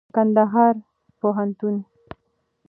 [0.15, 0.75] کنــدهـــار
[1.19, 1.75] پوهنـتــون